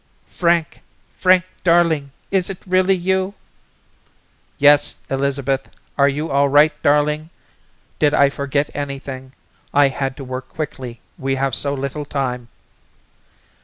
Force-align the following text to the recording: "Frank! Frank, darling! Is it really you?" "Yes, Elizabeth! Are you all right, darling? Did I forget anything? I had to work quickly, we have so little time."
"Frank! 0.25 0.81
Frank, 1.15 1.43
darling! 1.63 2.11
Is 2.31 2.49
it 2.49 2.57
really 2.65 2.95
you?" 2.95 3.35
"Yes, 4.57 4.95
Elizabeth! 5.11 5.69
Are 5.95 6.07
you 6.09 6.31
all 6.31 6.49
right, 6.49 6.73
darling? 6.81 7.29
Did 7.99 8.15
I 8.15 8.31
forget 8.31 8.71
anything? 8.73 9.33
I 9.75 9.89
had 9.89 10.17
to 10.17 10.23
work 10.23 10.49
quickly, 10.49 11.01
we 11.19 11.35
have 11.35 11.53
so 11.53 11.75
little 11.75 12.05
time." 12.05 12.47